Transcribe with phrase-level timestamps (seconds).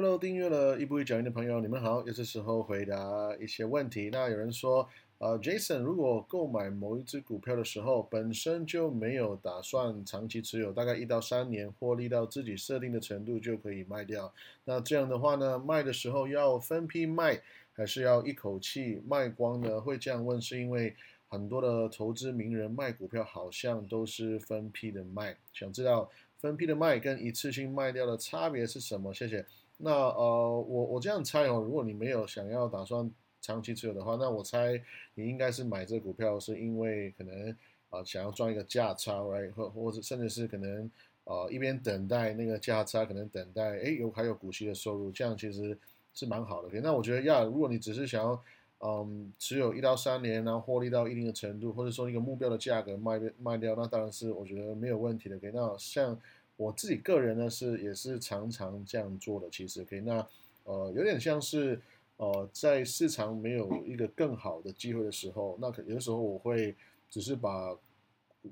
[0.00, 4.10] Hello，订阅了一步一脚印的朋友，你们好，又是时候回答一些问题。
[4.12, 14.32] 那有人说，呃，Jason，如果购买某一只股票的时候，本身就没有打算长期持有，大概一到三年，获利到自己设定的程度就可以卖掉。
[14.66, 17.42] 那这样的话呢，卖的时候要分批卖，
[17.72, 19.80] 还是要一口气卖光呢？
[19.80, 20.94] 会这样问，是因为
[21.26, 29.12] 很多的投资名人卖股票好像都是分批的卖，想知道分批的卖跟一次性卖掉的差别是什么？
[29.12, 29.44] 谢谢。
[29.80, 33.08] 那呃，我我这样猜哦，如果你没有想要打算
[33.40, 34.82] 长期持有的话，那我猜
[35.14, 37.56] 你应该是买这股票是因为可能
[37.90, 39.50] 啊想要赚一个价差，right？
[39.52, 40.90] 或或者甚至是可能
[41.22, 45.78] 呃一边等待那个价差，可能等待哎有还有股息的收入，这样其实
[46.12, 46.80] 是蛮好的。
[46.80, 48.42] 那我觉得呀，如果你只是想要
[48.80, 55.38] 嗯持有一到三年，然后获利到一定的程度，或者说一个目标的价格卖卖掉，那当然是我觉得没有问题的。
[55.52, 56.18] 那像。
[56.58, 60.00] 我自己个人呢是也是常常这样做的，其实可以。
[60.00, 60.26] 那
[60.64, 61.80] 呃有点像是
[62.16, 66.74] 呃在市场没有一个更好的机会的时候，那可有的时候我会
[67.08, 67.72] 只是把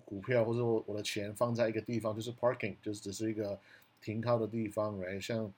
[0.04, 3.58] 股票或者我我的钱放在一个地方，就是 parking，就是只是一个
[4.00, 5.20] 停靠的地方，right？
[5.20, 5.52] 像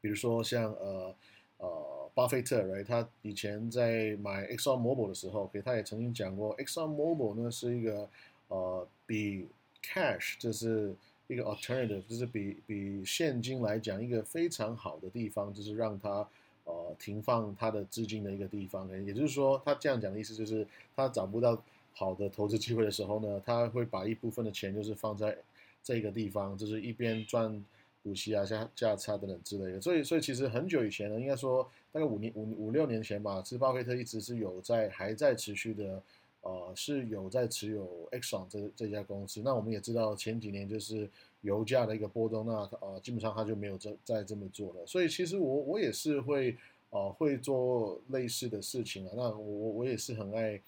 [0.00, 1.14] 比如说像呃
[1.58, 2.84] 呃巴菲特，right？
[2.84, 8.10] 他以前在买 Exxon Mobil 的时候，可以他也曾经讲过，Exxon Mobil 呢是一个
[8.48, 9.46] 呃比
[9.84, 10.96] cash 就是。
[11.32, 16.26] 一个 alternative 就是比比现金来讲一个非常好的地方，就是让他
[16.64, 18.88] 呃停放他的资金的一个地方。
[19.06, 21.62] 也就是说，他这样讲的意思就是，他找不到
[21.94, 25.38] 好的投资机会的时候呢，他会把一部分的钱就是放在
[25.84, 27.64] 这个地方，就是一边赚
[28.02, 29.80] 股息啊、价价差等等之类的。
[29.80, 36.02] 所以，所以其实很久以前呢，应该说大概五年五五六年前吧，其实巴菲特一直是有在还在持续的。
[36.42, 39.42] 呃，是有在持有 Exxon 这这家公司。
[39.44, 41.06] 那我们也知道前几年就是
[41.42, 44.86] 油价的一个波动，那呃基本上他就没有再再这么做了。
[44.86, 46.56] 所以其实我我也是会
[46.88, 49.12] 呃会做类似的事情啊。
[49.14, 50.58] 那我我也是很爱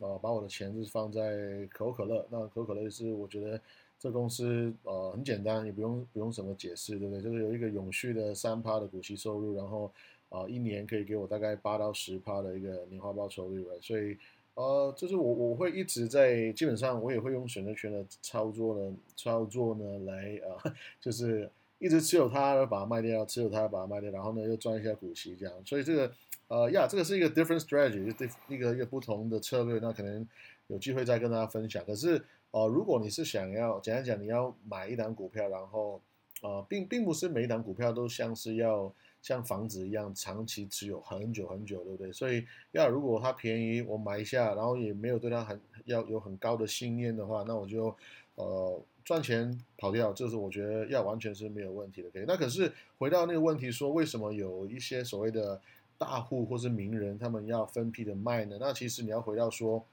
[0.00, 2.26] 呃把我的钱是放在可口可乐。
[2.30, 3.58] 那可口可乐是我觉得
[3.98, 7.22] 这公司呃很简单，也不用不用什么解释，对不对？
[7.22, 9.90] 就是有一个永续的三趴的股息收入，然后
[10.28, 14.18] 啊一年可以给我大概八到十趴的一个年化报酬率，所以。
[14.54, 25.54] 呃，就是我我会一直在，基本上我也会用选择权的操作呢，操作呢来呃， 就是一直持有它，把它卖掉，持有它，把它卖掉，然后呢又赚一下股息这样。
[25.64, 26.12] 所以这个
[26.48, 29.78] 呃呀，这个是一个 different strategy，就一个一个不同的策略。
[29.80, 30.28] 那可能
[30.66, 31.82] 有机会再跟大家分享。
[31.86, 35.98] 可是呃，如果你是想要简单讲，你要买一档股票，然后
[36.42, 38.92] 呃，并并不是每一档股票都像是要。
[39.22, 42.12] 像房子一样长期持有很久很久，对不对？
[42.12, 47.96] 所以要如果它便宜，我买一下，然后也没有对它很要有很高的信念的话，那我就
[48.34, 52.10] 呃赚钱跑掉，这是我觉得要完全是没有问题的。
[52.10, 55.58] 可以那可是回到那个问题，说为什么有一些所谓的
[55.96, 58.58] 大户或是名人，他们要分批的卖呢？
[58.60, 59.84] 那其实你要回到说。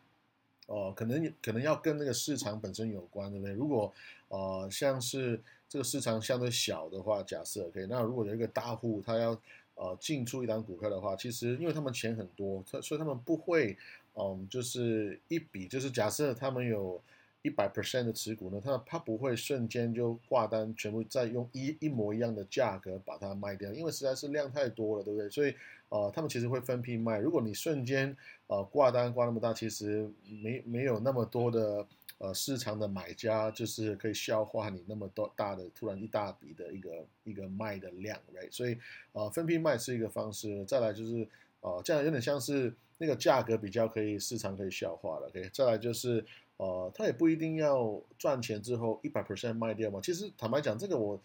[0.71, 3.55] 哦，可能可能要跟那个市场本身有关，对不对？
[3.55, 3.91] 如果
[4.27, 9.39] 呃像是这个市场相对小的话，假设 OK，那如果有一个大户他要
[9.75, 13.77] 呃进出一档股票的话，其实因为他们钱很多，他所以他们不会
[14.15, 17.01] 嗯就是一笔就是假设他们有。
[17.41, 25.29] 一百 percent 的持股呢，他他不会瞬间就挂单，全部再用一一模一样的价格把它卖掉，因为实在是量太多了，对不对？
[25.29, 25.55] 所以
[25.87, 27.17] 呃，他们其实会分批卖。
[27.17, 28.13] 如果你瞬间
[28.47, 30.11] 呃挂单挂那么大，其实
[30.43, 31.87] 没没有那么多的
[32.19, 38.51] 呃市场的买家，就是可以消化你那么多大的突然一大笔的一个一个卖的量，right？
[38.51, 38.77] 所以
[39.11, 40.63] 呃分批卖是一个方式。
[40.65, 41.27] 再来就是
[41.61, 45.49] 呃这样有点像是那个价格比较可以市场可以消化了，OK？
[45.51, 46.23] 再来就是。
[46.59, 50.01] 呃，他也不一定要赚钱之后一百 percent 卖掉嘛。
[50.03, 51.17] 其实坦白讲，这个我，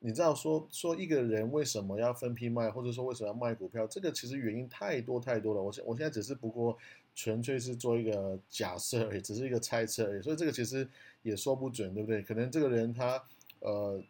[0.00, 5.62] 你知道说说一个人为什么要分批卖，或者说为什么要卖股票，这个其实原因太多太多了。
[5.62, 6.76] 我现我现在只是不过
[7.14, 10.22] 纯粹是做一个假设而已，只是一个猜测而已。
[10.22, 10.88] 所以这个其实
[11.22, 12.22] 也说不准，对不对？
[12.22, 13.22] 可能这个人他
[13.60, 14.02] 呃。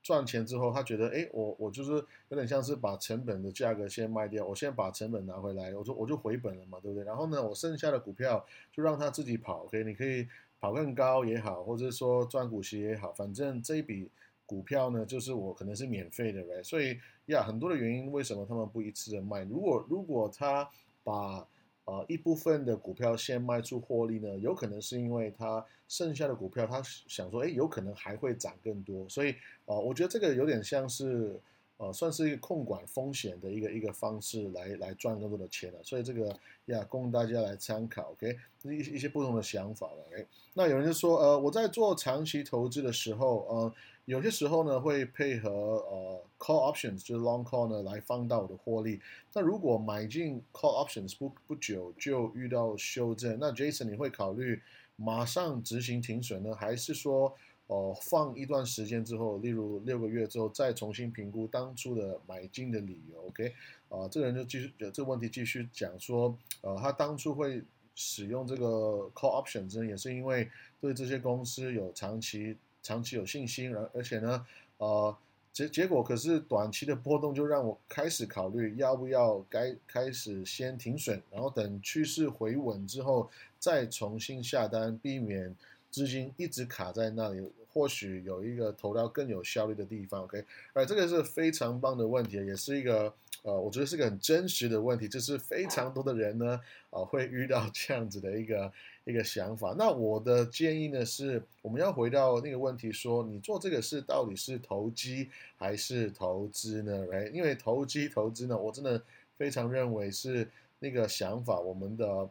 [0.00, 1.92] 赚钱之后，他觉得，哎，我我就是
[2.30, 7.04] 有点像是把成本的价格先卖掉，我先把成本拿回来，我说我就回本了嘛，对不对？
[7.04, 9.84] 然后呢，我剩下的股票就让他自己跑，OK？
[9.84, 10.26] 你可以
[10.60, 14.08] 跑更高也好，或者说赚股息也好，反正这一笔
[14.46, 16.62] 股票呢，就是我可能是免费的呗。
[16.62, 19.42] 所以呀，很多的原因，为什么他们不一次的卖？
[19.42, 20.70] 如果如果他
[21.04, 21.46] 把
[21.88, 31.40] 呃，一部分的股票先卖出获利呢，有可能是因为它剩下的股票，他想说，哎，有可能还会涨更多，所以，呃，我觉得这个有点像是，
[31.78, 36.36] 呃，算是一个控管风险的一个一个方式来来赚更多的钱了，所以这个
[36.66, 40.26] 呀供大家来参考，OK，一一些不同的想法了，OK。
[40.54, 43.72] 那有人就说，呃，我在做长期投资的时候，呃，
[44.06, 49.00] 有些时候呢会配合呃 call options，就是 long call 呢来放大我的获利。
[49.32, 54.60] 那如果买进 call options 不不久就遇到修正，那 Jason 你会考虑
[54.96, 57.32] 马上执行停损呢，还是说？
[57.68, 63.26] 哦，放一段时间之后，例如六个月之后，再重新评估当初的买进的理由。
[63.28, 63.52] OK，
[63.90, 67.62] 啊，这个人就继续这个问题继续讲说，呃，他当初会
[67.94, 70.48] 使用这个 call option，也是因为
[70.80, 74.46] 对这些公司有长期长期有信心，而而且呢，
[74.78, 75.14] 呃，
[75.52, 83.28] 结结果可是短期的波动就让我开始考虑要不要该开始先停损，然后等趋势回稳之后
[83.58, 85.54] 再重新下单，避免。
[85.90, 90.24] 资金一直卡在那里，或许有一个投到更有效率的地方。
[90.24, 90.44] OK，
[90.74, 93.12] 哎，这个是非常棒的问题，也是一个
[93.42, 98.72] 呃，我觉得是个很真实的问题，就是非常多的人呢，啊，会遇到这样子的一个
[99.04, 99.74] 一个想法。
[99.78, 107.06] 那我的建议呢是，我们要回到那个问题，说你做这个事到底是投机还是投资呢？
[107.12, 109.02] 哎，因为投机投资呢，我真的
[109.36, 110.46] 非常认为是
[110.80, 112.28] 那个想法，我们的。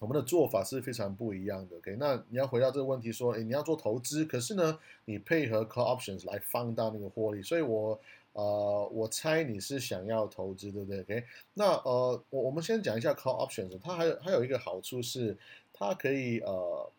[0.00, 1.94] 我们的做法是非常不一样的，OK？
[1.98, 8.00] 那你要回到这个问题，说，诶，你要做投资，可是呢，你配合 call options 来放大那个获利，所以我，
[8.32, 11.24] 呃，我猜你是想要投资，对不对？OK？
[11.52, 15.36] 那呃，我我们先讲一下 call options，它还有还有一个好处是，
[15.72, 16.90] 它可以呃，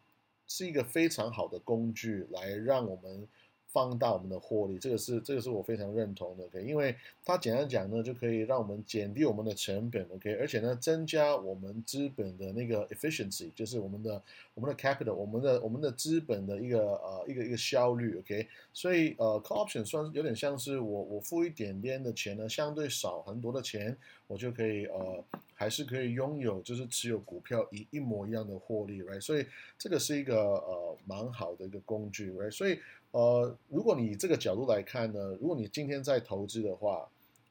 [0.48, 3.28] 是一个非常好的工具来让我们。
[3.72, 14.22] 放大我们的获利，这个是这个是我非常认同的，OK，因为它简单讲呢，就可以让我们减低我们的成本，OK，而且呢，增加我们资本的那个 efficiency，就是我们的
[14.54, 23.96] 我们的 capital，我们的我们的资本的一个呃一个一个效率，OK，所以呃 call option 算有点像是我我付一点点的钱呢，相对少很多的钱，
[24.28, 29.46] 我就可以呃还是可以拥有就是持有股票一一模一样的获利，right，所以
[29.78, 32.80] 这个是一个呃蛮好的一个工具，right，所以。
[33.12, 37.10] 呃，如果你这个角度来看呢，如果你今天在投资的话，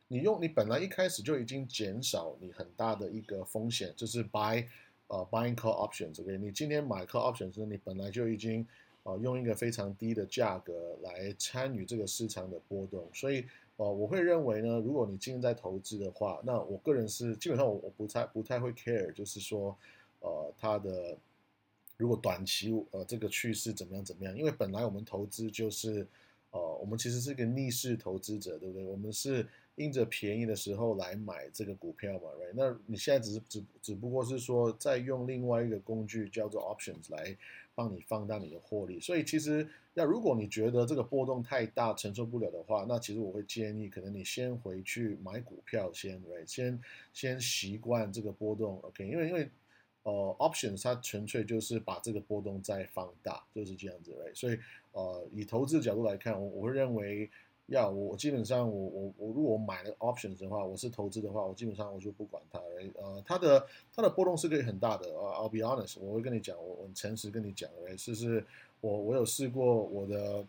[0.08, 4.64] 你用你本来一开始就已经减少你很大的一个风险，就是 buy
[5.08, 8.66] 呃 buying call options OK，你今天买 call options 你本来就已经
[9.02, 13.44] 呃用一个非常低的价格来参与这个市场的波动，所以
[13.76, 19.76] 呃我会认为呢，如果你今天在投资的话，那我个人是基本上我我不太不太会 care，就是说
[20.20, 21.18] 呃它的。
[22.00, 24.34] 如果短期呃这个趋势怎么样怎么样？
[24.34, 26.06] 因为本来我们投资就是，
[26.50, 28.82] 呃我们其实是个逆势投资者，对不对？
[28.86, 32.54] 我们是因着便宜的时候来买这个股票嘛，right？
[32.54, 37.36] 那你现在只是只只不过是说在用另外一个工具叫做 options 来
[37.74, 38.98] 帮你放大你的获利。
[38.98, 46.46] 所以其实要如果你觉得这个波动太大承受不了的话，那其实我会建议可能你先回去买股票先，right？
[46.46, 46.80] 先
[47.12, 49.06] 先习惯这个波动，OK？
[49.06, 49.50] 因为因为。
[50.02, 54.58] 呃，options 它纯粹就是把这个波动再放大，就是这样子嘞所以，
[54.92, 57.28] 呃，以投资角度来看，我我会认为，
[57.66, 68.44] 要我基本上我我我如果买了 options 的话，我是投资的话，我基本上我就不管它嘞呃，它的它的波动是可以很大的，呃，I'll be honest，我会跟你讲，我我诚实跟你讲嘞，就是是，
[68.80, 70.44] 我我有试过我的，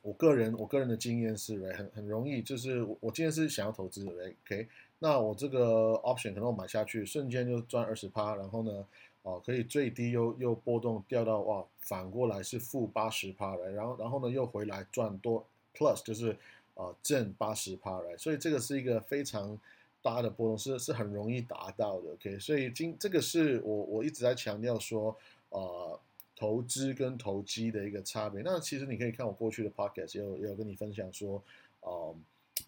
[0.00, 4.68] 我个人我个人的经验是嘞很很容易，就是我今天是想要投资嘞，OK
[5.02, 8.86] 那我这个 option 可能我买下去，瞬间就赚二十趴，然后呢，
[9.24, 15.44] 哦，可以最低又又波动掉到哇，反过来是负八十趴来，然后然后呢又回来赚多
[15.76, 16.36] plus 就是
[16.76, 19.58] 啊正八十趴来，所以这个是一个非常
[20.02, 25.16] 大的波动，是是很容易达到的，OK，所以今这个是我我一直在强调说，
[25.48, 25.98] 呃，
[26.36, 28.40] 投资跟投机的一个差别。
[28.44, 31.42] 那其实你可以看我过去的 podcast 也有也有跟你分享说，
[31.84, 32.14] 嗯。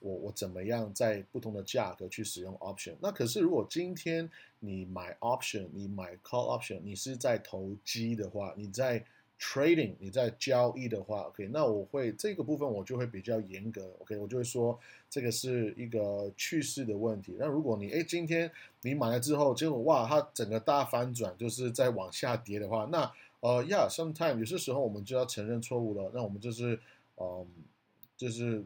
[0.00, 2.94] 我我怎么样在不同的价格去使用 option？
[3.00, 9.04] 那可是如果今天你买 option，你买 call option，你是在投机的话，你在
[9.38, 14.78] trading，你在交易的话，OK，那我会这个部分我就会比较严格，OK，我就会说
[15.10, 17.36] 这个是一个趋势的问题。
[17.38, 18.50] 那如果你哎今天
[18.82, 26.10] 你买了之后，结果哇它整个大反转，就是在往下跌的话，那呃，Yeah，sometimes 有些时候我们就要承认错误了。
[26.14, 26.80] 那我们就是
[27.16, 27.46] 嗯，
[28.16, 28.64] 就是。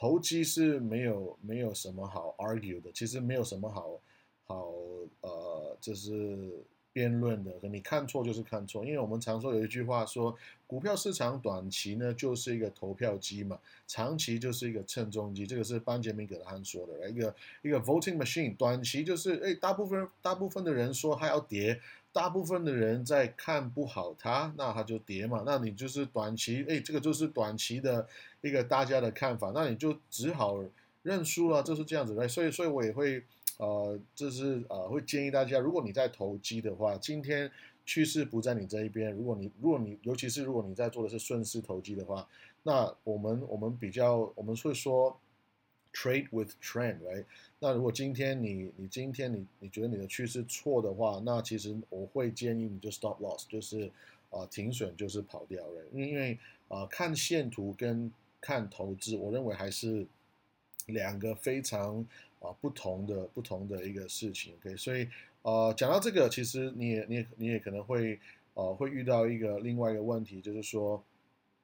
[0.00, 4.00] 投机是没有没有什么好 argue 的，其实没有什么好
[4.46, 4.72] 好
[5.20, 10.34] 呃，就是辩论的，你看错就是看错，因为我们常说有一句话说，
[10.66, 21.78] 股票市场短期呢就是一个投票机嘛，长期就是一个称重机，这个是班杰明葛德汉说的，一个一个 voting machine，短期就是哎，大部分大部分的人说它要跌，
[22.12, 28.06] 大部分的人在看不好它，那它就跌嘛，那你就是短期，哎，这个就是短期的
[28.40, 30.62] 一个大家的看法，那你就只好
[31.02, 33.22] 认输了，就是这样子来，所以所以我也会。
[33.58, 37.50] 呃，这是呃，会建议大家，如果你在投机的话，今天
[37.84, 39.12] 趋势不在你这一边。
[39.12, 42.26] 如果你，如果你，尤其是如果你在做的是顺势投机的话，
[42.62, 45.14] 那我们我们比较，我们会说
[45.92, 47.24] trade with trend，right？
[47.58, 53.90] 那如果今天你你今天你你觉得你的趋势错的话，那其实我会建议你就 stop loss，就是
[54.30, 55.82] 啊停损，就是跑掉了。
[55.92, 60.06] 因为啊看线图跟看投资，我认为还是
[60.86, 62.06] 两个非常。
[62.40, 65.06] 啊，不同的不同的一个事情，OK，所以
[65.42, 68.18] 呃，讲到这个，其实你也你也你也可能会
[68.54, 71.04] 呃会遇到一个另外一个问题，就是说，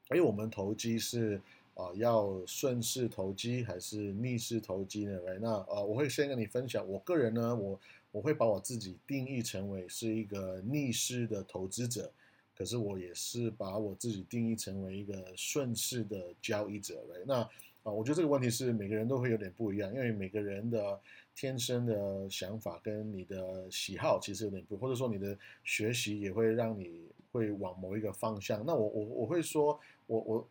[0.09, 1.41] 哎，我们投机是
[1.77, 7.79] 啊要顺势投机还是逆势投机呢来那呃，我会先跟你分享，我个人呢，我
[8.11, 12.11] 我会把我自己定义成为是一个逆势的投资者，
[12.57, 17.35] 可是我也是把我自己定义成为一个顺势的交易者来那
[17.83, 20.99] 啊，我觉得这个问题是每个人都会有点不一样，因为每个人的
[21.35, 28.65] 天生的想法跟你的喜好其实有点不，或者说你的学习也会让你会往某一个方向。
[28.67, 30.49] 那我我我会说，我我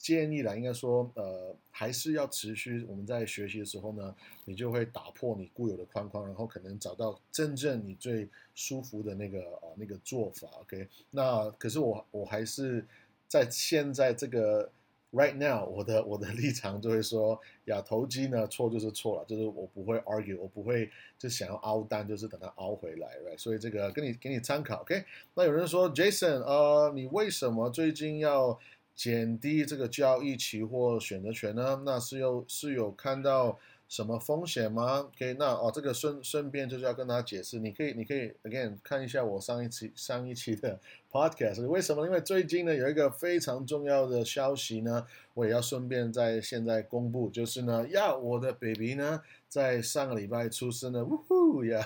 [0.00, 4.14] 建议啦，应该说，呃，还是要持续我们在学习的时候呢，
[4.46, 10.48] 你就会打破你固有的框框，然后可能找到真正你最舒服的那个啊那个做法。
[10.62, 12.84] OK，那可是我我还是
[13.28, 14.72] 在现在这个。
[15.12, 20.88] Right now，我的我的立场就会说，呀，投机呢错就是错了，就是我不会 argue，我不会
[21.18, 23.36] 就想要凹单，就是等它凹回来，right？
[23.36, 25.04] 所以这个跟你给你参考，OK？
[25.34, 28.56] 那有人说，Jason，呃，你为什么最近要
[28.94, 31.82] 减低这个交易期货选择权呢？
[31.84, 33.58] 那是有是有看到。
[33.90, 40.78] 什么风险吗？OK，那哦，这个顺顺便就是要跟大家解释，你可以，你可以 again 看一下我上一期上一期的
[41.10, 42.06] podcast，为什么？
[42.06, 45.04] 因为最近呢有一个非常重要的消息呢，
[45.34, 51.82] 我也要顺便在现在公布，就是呢，呀，我的 baby 呢在上个礼拜出生了，呜呼呀，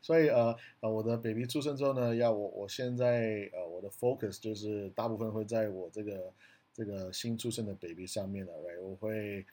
[0.00, 6.32] 所以呃呃，我的 baby 出生之后呢，要我我现在呃我的 focus 就是大部分会在我这个
[6.72, 8.80] 这个新出生的 baby 上面了，right？
[8.80, 9.44] 我会。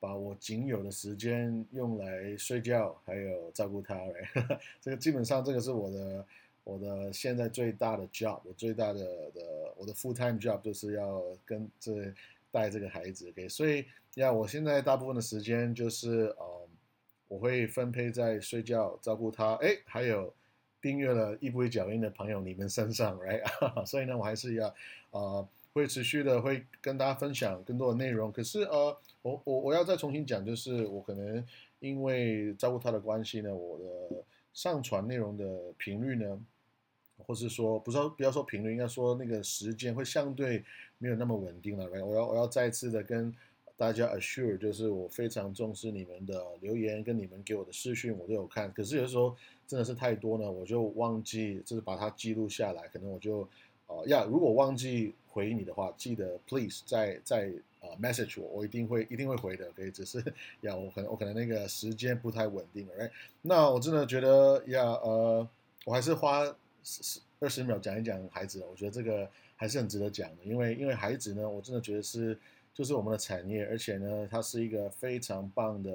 [0.00, 4.00] 把我仅有的时间用来睡觉，还有照顾他，
[4.80, 6.26] 这个基本上这个是我的
[6.64, 12.12] 我的现在最大的 job，我最大的的我的 full time job 就是要跟这
[12.50, 16.68] 带这个孩子，OK，所以呀，我现在大部分的时间就是呃，
[17.28, 20.32] 我会分配在睡觉、照顾他，哎，还有
[20.80, 23.44] 订阅了一步一脚印的朋友你们身上，right，
[23.84, 24.74] 所以呢，我还是要
[25.10, 25.46] 呃。
[25.72, 31.46] 会持续的会跟大家分享更多的内容，可是呃，我我我要再重新讲，就是我可能
[31.78, 33.84] 因为照顾他的关系呢，我的
[34.52, 36.40] 上传内容的频率呢，
[37.18, 40.64] 或是说不是说不要说频率，应该说那个时间会相对
[40.98, 41.88] 没有那么稳定了。
[42.04, 43.32] 我要我要再次的跟
[43.76, 48.72] 大家 assure，就是我非常重视你们的留言跟你们给我的私讯，我都有看。
[48.72, 49.36] 可是有的时候
[49.68, 53.48] 真的是太多呢，我就忘记就是把它记录下来，可能我就。
[53.90, 59.68] 哦，要如果忘记回你的话，记得 please 再再呃 message 我，我一定会一定会回的。
[59.72, 60.18] 可以，只是
[60.60, 63.10] 呀，我可能我可能那个时间不太稳定，OK？
[63.42, 65.46] 那我真的觉得呀，呃，
[65.84, 66.44] 我还是花
[66.84, 72.38] 十二十秒讲一讲孩子，我觉得这个还是很值得讲的，因为因为孩子呢，我真的觉得是
[72.72, 75.90] 就是我们的产业，而且呢，它是一个非常棒的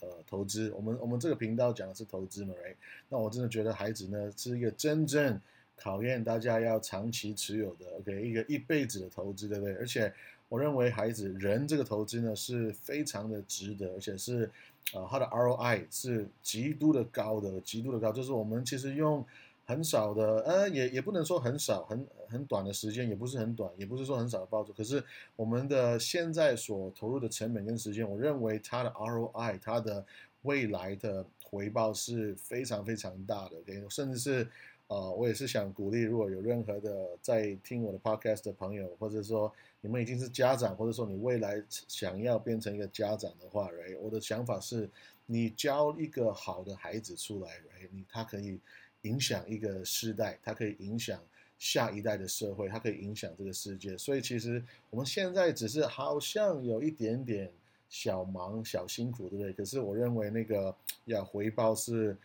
[0.00, 0.72] 呃投资。
[0.72, 2.74] 我们我们这个频道讲的是投资嘛，right？
[3.08, 5.40] 那我真的觉得孩子呢是一个真正。
[5.76, 9.74] 考验大家要长期持有的，OK，一个一辈子的投资，对不对？
[9.74, 10.12] 而且
[10.48, 14.50] 我认为孩子人这个投资呢是非常的值得，而且是，
[14.94, 18.10] 呃，它的 ROI 是极度的高的，极度的高。
[18.10, 19.24] 就是我们其实用
[19.64, 24.72] 很少的，呃，也也不能说很少，很很短的时间，也不是很短，也不是说很少的报酬。
[24.72, 25.02] 可是
[25.36, 30.04] 我们的现在所投入的成本跟时间，我认为它的 ROI，它的
[30.42, 34.48] 未来的回报是非常非常大的，OK，甚至是。
[34.88, 44.88] 啊，我也是想鼓励，如果有任何的在听我的 podcast 的朋友，或者说你们已经是家长，或者说你未来想要变成一个家长的话哎我的想法是，
[45.26, 48.60] 你教一个好的孩子出来哎你他可以
[49.02, 51.20] 影响一个世代，他可以影响
[51.58, 53.98] 下一代的社会，他可以影响这个世界。
[53.98, 57.50] 所以其实我们现在只是好像有一点点
[57.88, 59.52] 小忙、小辛苦，对不对？
[59.52, 60.72] 可是我认为那个
[61.06, 62.16] 要回报是。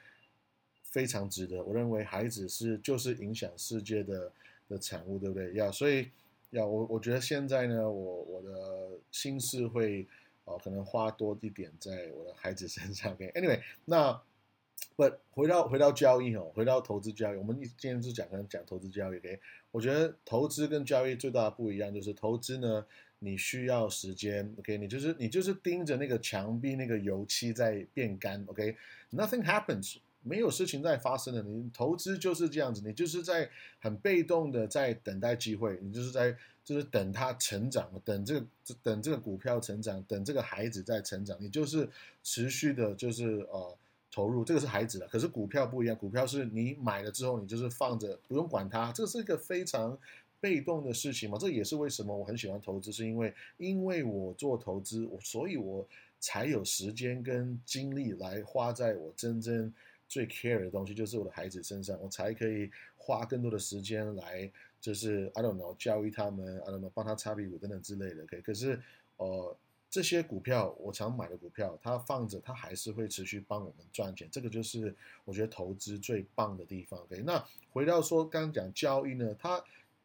[0.92, 1.64] 非常值得。
[1.64, 4.32] 我认为孩子是就是影响世界的
[4.70, 5.52] 的产物，对不对？
[5.54, 6.10] 要所以
[6.52, 10.06] 要我我觉得现在呢，我我的心思会
[10.44, 13.12] 哦可能花多一点在我的孩子身上。
[13.14, 14.22] OK，Anyway，那
[14.96, 19.18] 不回到回到交易哦，回到投资交易，我们今天是讲跟讲投资交易。
[19.18, 19.40] OK，
[19.72, 22.86] 我觉得投资跟交易最大的不一样就是投资呢。
[23.24, 24.80] 你需要时间，OK？
[24.80, 31.42] 你就是你就是盯着那个墙壁那个油漆在变干，OK？Nothing happens，没有事情在发生的。
[31.42, 33.50] 你投资就是这样子，你就是在
[33.80, 38.46] 很被动的在等待机会，你就是在就是等它成长，等这个
[38.84, 41.90] 等这个股票成长，等这个孩子在成长，你就是
[42.24, 43.78] 持续的，就是呃
[44.12, 44.44] 投入。
[44.46, 49.98] 这个是孩子的，可是股票不一样，股票是你买了之后，你就是放着不用管它，这是一个非常。
[50.42, 55.88] 被动的事情嘛，这也是为什么我很喜欢投资，是因为因为我做投资，我所以我
[56.20, 59.72] 才有时间跟精力来花在我真正
[60.12, 64.52] 最 care 的东西，就是我的孩子身上，我才可以花更多的时间来，
[64.82, 68.24] 就是 I don't know 教育他们，I don't know 帮他擦屁股等等之类的。
[68.24, 68.78] OK，可是
[69.16, 69.56] 呃
[69.90, 77.00] 这些股票我常买的股票，它放着它还是会持续帮我们赚钱，这个就是我觉得投资最棒的地方。
[77.00, 77.42] OK，那
[77.72, 79.64] 回到说刚刚讲交易呢，它。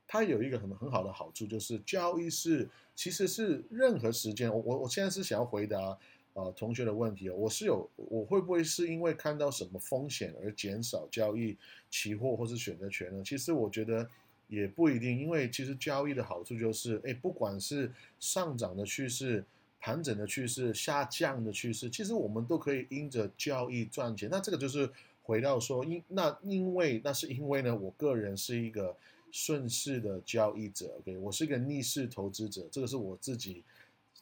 [0.09, 5.99] 它有一个很很好的好处，就是交易是其实是任何时间，我我我现在是想要回答
[6.37, 11.57] 呃同学的问题哦，我是有我会不会是因为看到什么风险而减少交易
[11.89, 13.23] 期货或是选择权呢？
[13.25, 14.07] 其实我觉得
[14.49, 17.91] 也不一定，因为其实交易的好处就是，哎，不管是
[18.21, 19.43] 上涨的趋势、
[19.81, 24.29] 盘整的趋势、下降的趋势，其实我们都可以因着交易赚钱。
[24.31, 24.91] 那这个就是
[25.23, 28.95] 回到说，因那因为那是因为呢，我个人是一个。
[29.33, 33.63] 顺势的交易者，OK，我是一个逆势投资者，这个是我自己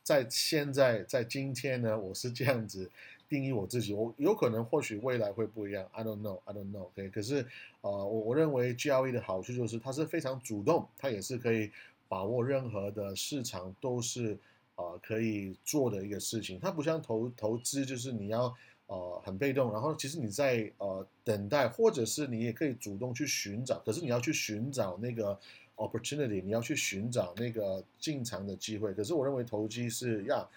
[0.04, 2.88] 在现在在今天呢，我是这样子
[3.28, 3.92] 定义我自己。
[3.92, 7.08] 我有可能或许未来会不一样，I don't know，I don't know，OK。
[7.08, 7.44] 可是
[7.80, 11.70] 呃，我我认为交易的好处就是它是非常主动，它也是可以
[12.06, 14.38] 把握任何的市场都是
[14.76, 16.61] 呃可以做的一个事情。
[16.61, 18.54] 它不像投投资，就是你要。
[18.87, 25.40] 呃，很被动，然后其实你在呃等待，或者是你也可以主动去寻找，可是你要去寻找那个
[25.76, 28.93] opportunity，你要去寻找那个进场的机会。
[28.95, 30.50] 可是我认为投机是要，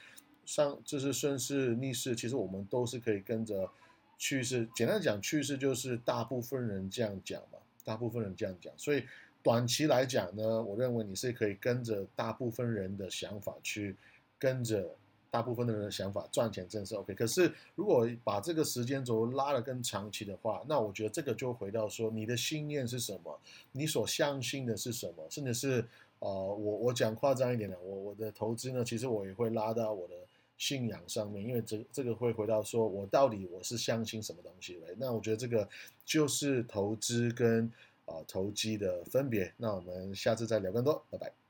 [0.46, 3.70] 上就是顺势逆势，其实我们都是可以跟着
[4.18, 4.68] 趋势。
[4.76, 8.74] 简单讲，趋势就是大部分人这样讲嘛，大部分人这样讲。
[8.78, 9.04] 所以
[9.42, 13.96] 短期来讲呢，我认为你是可以跟着大部分人的想法去
[14.38, 14.96] 跟着。
[15.30, 23.40] 大部分的人的想法赚钱真的是 OK，可是如果把这个时间轴拉得更长期的话，那我觉得这个就回到说你的信念是什么，
[23.72, 25.86] 你所相信的是什么，甚至是
[26.20, 30.16] 呃，我我讲夸张一点的，我我的投资呢，其实我也会拉到我的
[30.58, 34.96] 信仰上面，因为这这个会回到说我到底我是相信什么东西嘞？
[34.98, 35.68] 那我觉得这个
[36.04, 37.72] 就是投资跟
[38.06, 39.54] 啊投机的分别。
[39.58, 41.47] 那我们下次再聊更多，拜拜。